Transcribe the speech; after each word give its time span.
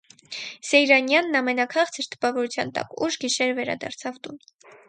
Սեյրանյանն 0.69 1.37
ամենաքաղցր 1.41 2.09
տպավորության 2.15 2.75
տակ 2.79 2.99
ուշ 3.09 3.21
գիշերը 3.27 3.55
վերադարձավ 3.63 4.21
տուն: 4.27 4.43